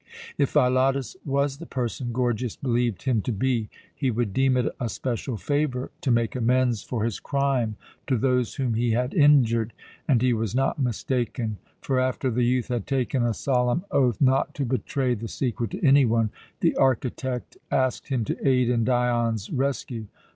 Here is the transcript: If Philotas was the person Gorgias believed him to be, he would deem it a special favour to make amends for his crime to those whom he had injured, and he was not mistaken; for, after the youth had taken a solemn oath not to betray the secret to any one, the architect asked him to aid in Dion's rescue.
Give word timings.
If 0.35 0.49
Philotas 0.53 1.15
was 1.23 1.57
the 1.59 1.67
person 1.67 2.11
Gorgias 2.11 2.55
believed 2.55 3.03
him 3.03 3.21
to 3.21 3.31
be, 3.31 3.69
he 3.93 4.09
would 4.09 4.33
deem 4.33 4.57
it 4.57 4.75
a 4.79 4.89
special 4.89 5.37
favour 5.37 5.91
to 6.01 6.09
make 6.09 6.35
amends 6.35 6.81
for 6.81 7.03
his 7.03 7.19
crime 7.19 7.75
to 8.07 8.17
those 8.17 8.55
whom 8.55 8.73
he 8.73 8.93
had 8.93 9.13
injured, 9.13 9.73
and 10.07 10.19
he 10.23 10.33
was 10.33 10.55
not 10.55 10.79
mistaken; 10.81 11.57
for, 11.81 11.99
after 11.99 12.31
the 12.31 12.41
youth 12.45 12.69
had 12.69 12.87
taken 12.87 13.21
a 13.23 13.35
solemn 13.35 13.85
oath 13.91 14.19
not 14.19 14.55
to 14.55 14.65
betray 14.65 15.13
the 15.13 15.27
secret 15.27 15.69
to 15.69 15.85
any 15.85 16.05
one, 16.05 16.31
the 16.61 16.75
architect 16.77 17.57
asked 17.69 18.07
him 18.07 18.25
to 18.25 18.47
aid 18.47 18.69
in 18.71 18.83
Dion's 18.83 19.51
rescue. 19.51 20.07